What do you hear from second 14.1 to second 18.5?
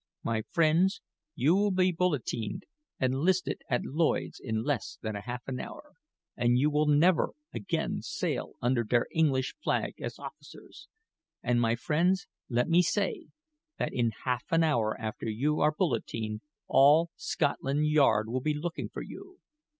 half an hour after you are bulletined, all Scotland Yard will